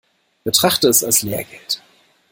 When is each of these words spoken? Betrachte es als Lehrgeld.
Betrachte 0.43 0.89
es 0.89 1.03
als 1.03 1.21
Lehrgeld. 1.21 1.83